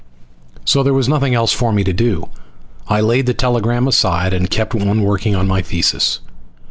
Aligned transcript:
So 0.65 0.81
there 0.81 0.95
was 0.95 1.07
nothing 1.07 1.35
else 1.35 1.53
for 1.53 1.71
me 1.71 1.83
to 1.83 1.93
do. 1.93 2.29
I 2.87 3.01
laid 3.01 3.27
the 3.27 3.35
telegram 3.35 3.87
aside 3.87 4.33
and 4.33 4.49
kept 4.49 4.73
on 4.73 5.03
working 5.03 5.35
on 5.35 5.47
my 5.47 5.61
thesis. 5.61 6.21